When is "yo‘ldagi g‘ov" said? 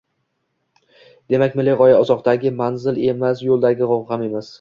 3.49-4.03